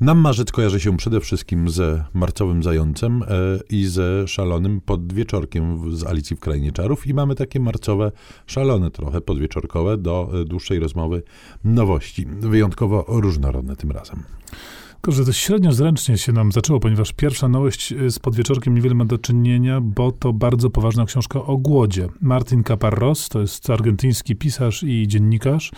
[0.00, 3.26] Nam marzec kojarzy się przede wszystkim ze marcowym zającem e,
[3.70, 8.12] i ze szalonym podwieczorkiem z Alicji w Krainie Czarów i mamy takie marcowe,
[8.46, 11.22] szalone trochę, podwieczorkowe do e, dłuższej rozmowy
[11.64, 12.26] nowości.
[12.26, 14.22] Wyjątkowo różnorodne tym razem.
[15.00, 19.04] Tylko, że to średnio zręcznie się nam zaczęło, ponieważ pierwsza nowość z podwieczorkiem niewiele ma
[19.04, 22.08] do czynienia, bo to bardzo poważna książka o głodzie.
[22.20, 25.72] Martin Caparros, to jest argentyński pisarz i dziennikarz.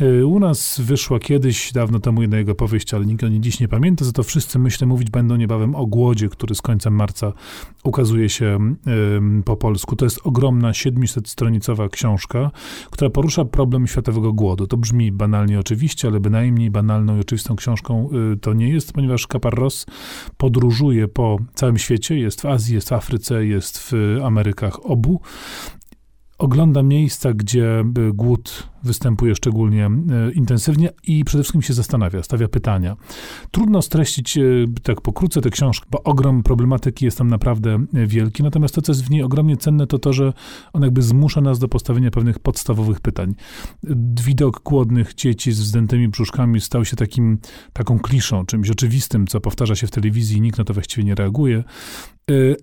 [0.00, 3.60] Y, u nas wyszła kiedyś, dawno temu jedna jego powieść, ale nikt o niej dziś
[3.60, 7.32] nie pamięta, za to wszyscy, myślę, mówić będą niebawem o głodzie, który z końcem marca
[7.84, 8.74] ukazuje się
[9.44, 9.96] po polsku.
[9.96, 12.50] To jest ogromna, 700-stronicowa książka,
[12.90, 14.66] która porusza problem światowego głodu.
[14.66, 19.26] To brzmi banalnie oczywiście, ale bynajmniej banalną i oczywistą książką y, to nie jest, ponieważ
[19.26, 19.86] Caparros
[20.36, 23.92] podróżuje po całym świecie, jest w Azji, jest w Afryce, jest w
[24.24, 25.20] Amerykach obu.
[26.38, 32.96] Ogląda miejsca, gdzie głód występuje szczególnie e, intensywnie i przede wszystkim się zastanawia, stawia pytania.
[33.50, 34.42] Trudno streścić e,
[34.82, 38.92] tak pokrótce tę książkę, bo ogrom problematyki jest tam naprawdę e, wielki, natomiast to, co
[38.92, 40.32] jest w niej ogromnie cenne, to to, że
[40.72, 43.34] on jakby zmusza nas do postawienia pewnych podstawowych pytań.
[44.24, 47.38] Widok głodnych dzieci z wzdętymi brzuszkami stał się takim,
[47.72, 51.14] taką kliszą, czymś oczywistym, co powtarza się w telewizji i nikt na to właściwie nie
[51.14, 51.64] reaguje.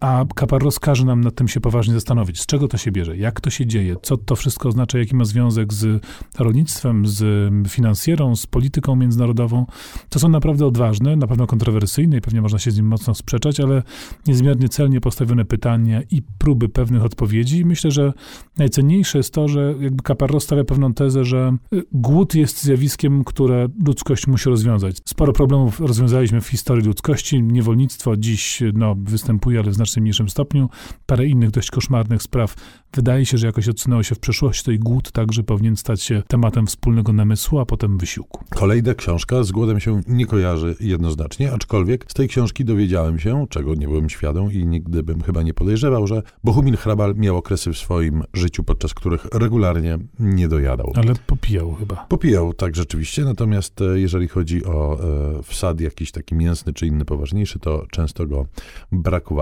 [0.00, 3.40] A Caparros każe nam nad tym się poważnie zastanowić, z czego to się bierze, jak
[3.40, 6.04] to się dzieje, co to wszystko oznacza, jaki ma związek z
[6.38, 9.66] rolnictwem, z finansjerą, z polityką międzynarodową.
[10.08, 13.60] To są naprawdę odważne, na pewno kontrowersyjne i pewnie można się z nim mocno sprzeczać,
[13.60, 13.82] ale
[14.26, 17.64] niezmiernie celnie postawione pytania i próby pewnych odpowiedzi.
[17.64, 18.12] Myślę, że
[18.58, 23.68] najcenniejsze jest to, że jakby Caparro stawia pewną tezę, że y, głód jest zjawiskiem, które
[23.86, 24.96] ludzkość musi rozwiązać.
[25.04, 27.42] Sporo problemów rozwiązaliśmy w historii ludzkości.
[27.42, 30.68] Niewolnictwo dziś no, występuje, ale w znacznie mniejszym stopniu.
[31.06, 32.54] Parę innych dość koszmarnych spraw
[32.94, 34.64] wydaje się, że jakoś odsunęło się w przeszłości.
[34.64, 38.44] To i głód także powinien stać się tematem wspólnego namysłu, a potem wysiłku.
[38.50, 43.74] Kolejna książka z głodem się nie kojarzy jednoznacznie, aczkolwiek z tej książki dowiedziałem się, czego
[43.74, 47.78] nie byłem świadom i nigdy bym chyba nie podejrzewał, że Bohumil Hrabal miał okresy w
[47.78, 50.92] swoim życiu, podczas których regularnie nie dojadał.
[50.94, 52.06] Ale popijał chyba.
[52.08, 54.98] Popijał, tak rzeczywiście, natomiast e, jeżeli chodzi o
[55.38, 58.46] e, wsad jakiś taki mięsny czy inny poważniejszy, to często go
[58.92, 59.37] brakowało.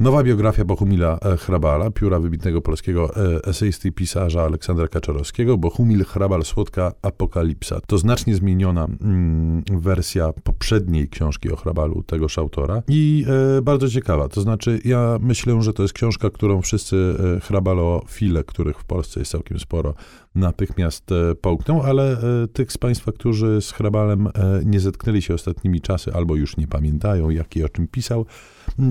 [0.00, 6.04] Nowa biografia Bohumila e, Hrabala, pióra wybitnego polskiego e, eseisty i pisarza Aleksandra Kaczorowskiego, Bohumil
[6.04, 7.80] Hrabal, Słodka Apokalipsa.
[7.86, 13.24] To znacznie zmieniona mm, wersja poprzedniej książki o Hrabalu, tegoż autora i
[13.58, 14.28] e, bardzo ciekawa.
[14.28, 19.20] To znaczy, ja myślę, że to jest książka, którą wszyscy e, hrabalofile, których w Polsce
[19.20, 19.94] jest całkiem sporo,
[20.34, 24.30] natychmiast e, połkną, ale e, tych z Państwa, którzy z Hrabalem e,
[24.64, 28.26] nie zetknęli się ostatnimi czasy albo już nie pamiętają, jak i o czym pisał,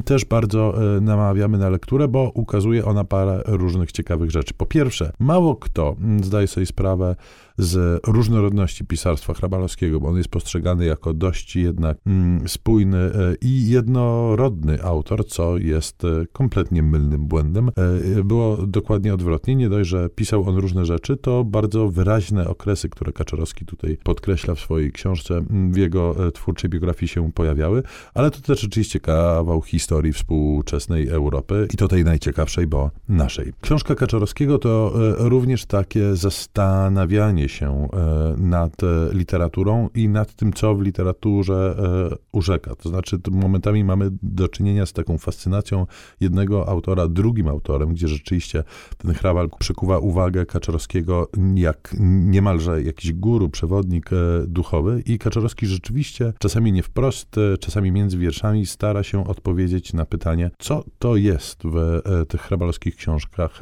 [0.06, 4.54] też bardzo namawiamy na lekturę, bo ukazuje ona parę różnych ciekawych rzeczy.
[4.54, 7.16] Po pierwsze, mało kto zdaje sobie sprawę,
[7.58, 13.70] z różnorodności pisarstwa hrabalowskiego, bo on jest postrzegany jako dość jednak mm, spójny e, i
[13.70, 17.70] jednorodny autor, co jest e, kompletnie mylnym błędem.
[17.70, 19.56] E, było dokładnie odwrotnie.
[19.56, 24.56] Nie dość, że pisał on różne rzeczy, to bardzo wyraźne okresy, które Kaczorowski tutaj podkreśla
[24.56, 27.84] w swojej książce, mm, w jego twórczej biografii się pojawiały,
[28.14, 33.54] ale to też oczywiście kawał historii współczesnej Europy i to tej najciekawszej, bo naszej.
[33.62, 40.76] Książka Kaczorowskiego to również takie zastanawianie się e, nad e, literaturą i nad tym, co
[40.76, 41.76] w literaturze
[42.12, 42.76] e, urzeka.
[42.76, 45.86] To znaczy, momentami mamy do czynienia z taką fascynacją
[46.20, 48.64] jednego autora drugim autorem, gdzie rzeczywiście
[48.98, 51.96] ten Hrawal przykuwa uwagę Kaczorowskiego jak
[52.26, 54.10] niemalże jakiś guru, przewodnik
[54.48, 59.57] duchowy i Kaczorowski rzeczywiście, czasami nie wprost, czasami między wierszami stara się odpowiedzieć
[59.94, 63.60] na pytanie, co to jest w tych hrabalowskich książkach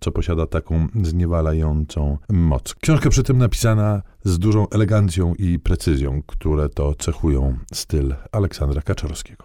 [0.00, 2.74] co posiada taką zniewalającą moc.
[2.74, 9.44] Książka przy tym napisana z dużą elegancją i precyzją, które to cechują styl Aleksandra Kaczorowskiego.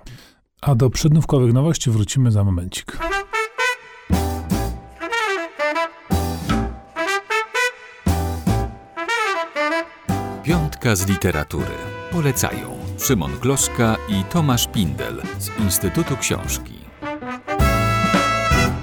[0.61, 2.97] A do przednówkowych nowości wrócimy za momencik.
[10.43, 11.75] Piątka z literatury.
[12.11, 16.73] Polecają Szymon Gloszka i Tomasz Pindel z Instytutu Książki.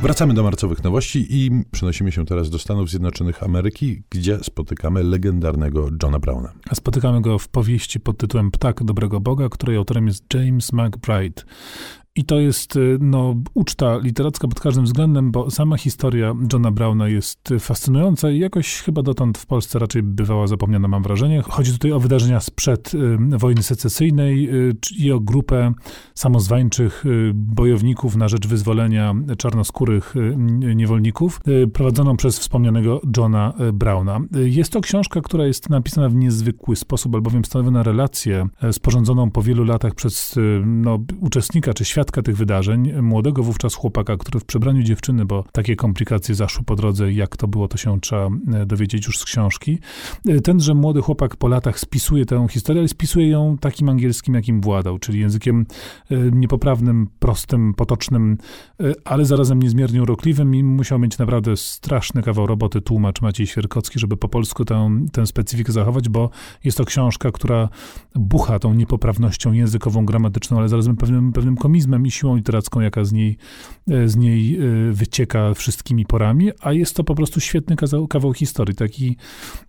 [0.03, 5.89] Wracamy do marcowych nowości i przenosimy się teraz do Stanów Zjednoczonych Ameryki, gdzie spotykamy legendarnego
[6.03, 6.53] Johna Browna.
[6.71, 11.43] A spotykamy go w powieści pod tytułem Ptak Dobrego Boga, której autorem jest James McBride.
[12.17, 17.49] I to jest no, uczta literacka pod każdym względem, bo sama historia Johna Browna jest
[17.61, 21.43] fascynująca i jakoś chyba dotąd w Polsce raczej bywała zapomniana, mam wrażenie.
[21.43, 25.73] Chodzi tutaj o wydarzenia sprzed y, wojny secesyjnej y, i o grupę
[26.15, 30.15] samozwańczych y, bojowników na rzecz wyzwolenia czarnoskórych
[30.77, 31.41] niewolników,
[31.73, 34.21] prowadzoną przez wspomnianego Johna Browna.
[34.45, 39.43] Jest to książka, która jest napisana w niezwykły sposób, albowiem stanowi na relację sporządzoną po
[39.43, 44.83] wielu latach przez no, uczestnika czy świadka tych wydarzeń, młodego wówczas chłopaka, który w przebraniu
[44.83, 48.29] dziewczyny, bo takie komplikacje zaszły po drodze, jak to było, to się trzeba
[48.67, 49.79] dowiedzieć już z książki.
[50.45, 54.99] Tenże młody chłopak po latach spisuje tę historię, ale spisuje ją takim angielskim, jakim władał,
[54.99, 55.67] czyli językiem
[56.11, 58.39] e, niepoprawnym, prostym, potocznym,
[58.81, 63.99] e, ale zarazem niezmiernie urokliwym i musiał mieć naprawdę straszny kawał roboty tłumacz Maciej Świerkocki,
[63.99, 66.31] żeby po polsku tę, tę specyfikę zachować, bo
[66.65, 67.69] jest to książka, która
[68.15, 73.13] bucha tą niepoprawnością językową, gramatyczną, ale zarazem pewnym, pewnym komizmem i siłą literacką, jaka z
[73.13, 73.37] niej,
[73.91, 74.59] e, z niej
[74.93, 79.17] wycieka wszystkimi porami, a jest to po prostu świetny kawał, kawał historii, taki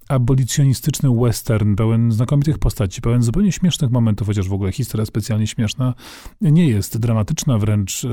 [0.08, 5.94] abolicjonistyczny western, pełen znakomitych postaci, pełen zupełnie śmiesznych momentów, chociaż w ogóle historia specjalnie śmieszna
[6.42, 8.08] nie jest, dramatyczna wręcz,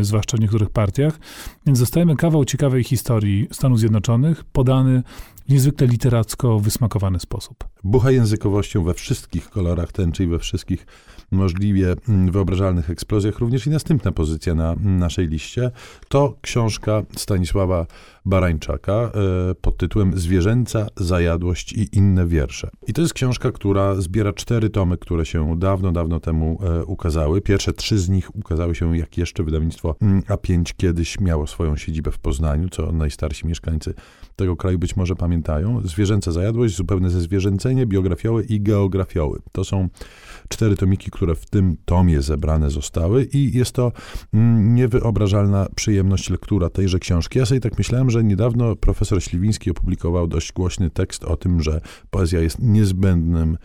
[0.00, 1.18] zwłaszcza w niektórych partiach,
[1.66, 5.02] więc kawał ciekawej historii Stanów Zjednoczonych, podany
[5.48, 7.64] niezwykle literacko wysmakowany sposób.
[7.84, 10.86] Bucha językowością we wszystkich kolorach tęczy i we wszystkich
[11.30, 13.38] możliwie mm, wyobrażalnych eksplozjach.
[13.38, 15.70] Również i następna pozycja na naszej liście
[16.08, 17.86] to książka Stanisława
[18.24, 19.10] Barańczaka e,
[19.54, 22.70] pod tytułem Zwierzęca, zajadłość i inne wiersze.
[22.86, 27.40] I to jest książka, która zbiera cztery tomy, które się dawno, dawno temu e, ukazały.
[27.40, 32.10] Pierwsze trzy z nich ukazały się jak jeszcze wydawnictwo mm, A5 kiedyś miało swoją siedzibę
[32.10, 33.94] w Poznaniu, co najstarsi mieszkańcy
[34.36, 35.37] tego kraju być może pamiętają.
[35.84, 39.40] Zwierzęca zajadłość, zupełne zezwierzęcenie, biografioły i geografioły.
[39.52, 39.88] To są
[40.48, 43.92] cztery tomiki, które w tym tomie zebrane zostały i jest to
[44.34, 47.38] mm, niewyobrażalna przyjemność lektura tejże książki.
[47.38, 51.80] Ja sobie tak myślałem, że niedawno profesor Śliwiński opublikował dość głośny tekst o tym, że
[52.10, 53.56] poezja jest niezbędnym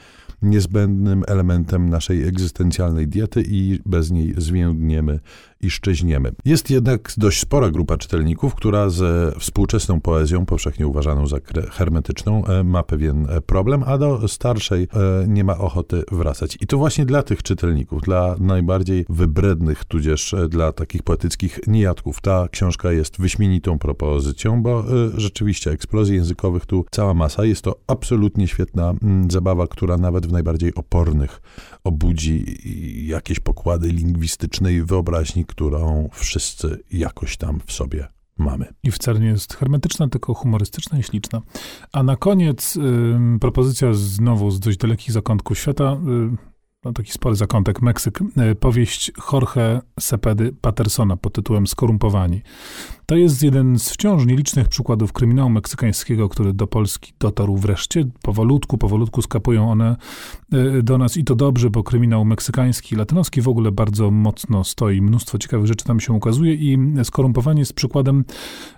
[0.43, 5.19] niezbędnym elementem naszej egzystencjalnej diety i bez niej zwiędniemy
[5.63, 6.31] i szczeźniemy.
[6.45, 11.37] Jest jednak dość spora grupa czytelników, która ze współczesną poezją, powszechnie uważaną za
[11.71, 16.57] hermetyczną, e, ma pewien e, problem, a do starszej e, nie ma ochoty wracać.
[16.61, 22.47] I to właśnie dla tych czytelników, dla najbardziej wybrednych, tudzież dla takich poetyckich niejadków, ta
[22.51, 24.83] książka jest wyśmienitą propozycją, bo
[25.17, 27.45] rzeczywiście eksplozji językowych tu cała masa.
[27.45, 28.93] Jest to absolutnie świetna
[29.29, 31.41] zabawa, która nawet w najbardziej opornych
[31.83, 32.45] obudzi
[33.07, 38.07] jakieś pokłady lingwistycznej wyobraźni, którą wszyscy jakoś tam w sobie
[38.37, 38.73] mamy.
[38.83, 41.41] I wcale nie jest hermetyczna, tylko humorystyczna i śliczna.
[41.91, 45.97] A na koniec y, propozycja znowu z dość dalekich zakątków świata.
[46.33, 46.37] Y,
[46.83, 48.19] no, taki spory zakątek, Meksyk.
[48.51, 52.41] Y, powieść Jorge Cepedy Pattersona pod tytułem Skorumpowani.
[53.05, 58.05] To jest jeden z wciąż nielicznych przykładów kryminału meksykańskiego, który do Polski dotarł wreszcie.
[58.21, 59.95] Powolutku, powolutku skapują one
[60.51, 65.01] e, do nas i to dobrze, bo kryminał meksykański, latynoski w ogóle bardzo mocno stoi.
[65.01, 68.25] Mnóstwo ciekawych rzeczy tam się ukazuje i skorumpowanie jest przykładem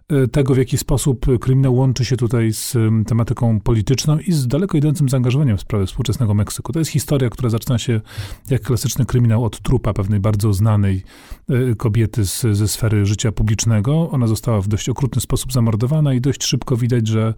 [0.09, 2.77] e, tego, w jaki sposób kryminał łączy się tutaj z
[3.07, 6.73] tematyką polityczną i z daleko idącym zaangażowaniem w sprawy współczesnego Meksyku.
[6.73, 8.01] To jest historia, która zaczyna się
[8.49, 11.03] jak klasyczny kryminał od trupa pewnej bardzo znanej
[11.49, 14.14] e, kobiety z, ze sfery życia publicznego.
[14.15, 17.33] Ona została w dość okrutny sposób zamordowana i dość szybko widać, że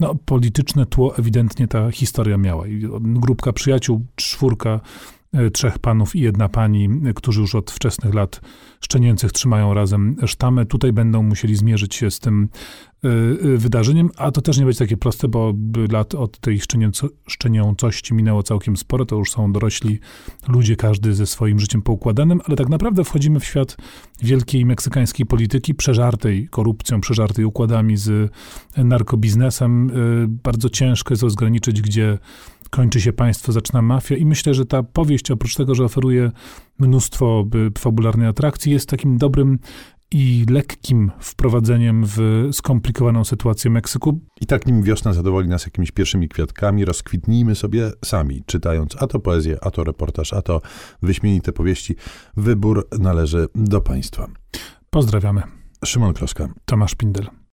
[0.00, 2.66] no, polityczne tło ewidentnie ta historia miała.
[2.66, 4.80] I grupka przyjaciół, czwórka
[5.52, 8.40] trzech panów i jedna pani, którzy już od wczesnych lat
[8.80, 10.66] szczenięcych trzymają razem sztamę.
[10.66, 12.48] Tutaj będą musieli zmierzyć się z tym
[13.04, 15.54] e, e, wydarzeniem, a to też nie będzie takie proste, bo
[15.92, 20.00] lat od tej szczenięco, szczeniącości minęło całkiem sporo, to już są dorośli
[20.48, 23.76] ludzie, każdy ze swoim życiem poukładanym, ale tak naprawdę wchodzimy w świat
[24.22, 28.32] wielkiej meksykańskiej polityki, przeżartej korupcją, przeżartej układami z
[28.76, 29.90] narkobiznesem.
[30.28, 32.18] Bardzo ciężko jest rozgraniczyć, gdzie
[32.72, 36.30] kończy się państwo, zaczyna mafia i myślę, że ta powieść, oprócz tego, że oferuje
[36.78, 37.44] mnóstwo
[37.78, 39.58] fabularnej atrakcji, jest takim dobrym
[40.10, 44.20] i lekkim wprowadzeniem w skomplikowaną sytuację Meksyku.
[44.40, 49.20] I tak nim wiosna zadowoli nas jakimiś pierwszymi kwiatkami, rozkwitnijmy sobie sami, czytając a to
[49.20, 50.60] poezję, a to reportaż, a to
[51.02, 51.96] wyśmienite powieści.
[52.36, 54.26] Wybór należy do państwa.
[54.90, 55.42] Pozdrawiamy.
[55.84, 56.48] Szymon Kloska.
[56.64, 57.41] Tomasz Pindel.